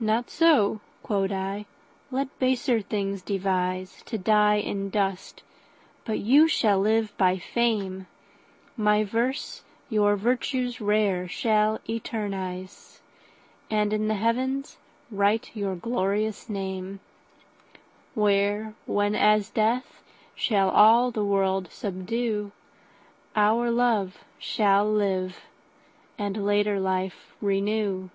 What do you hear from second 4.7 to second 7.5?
dust, but you shall live by